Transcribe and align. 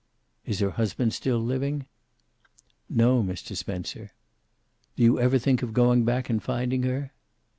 "Is 0.47 0.57
her 0.61 0.71
husband 0.71 1.13
still 1.13 1.37
living?" 1.37 1.85
"No, 2.89 3.21
Mr. 3.21 3.55
Spencer." 3.55 4.09
"Do 4.95 5.03
you 5.03 5.19
ever 5.19 5.37
think 5.37 5.61
of 5.61 5.73
going 5.73 6.05
back 6.05 6.27
and 6.27 6.41
finding 6.41 6.81
her?" 6.81 7.11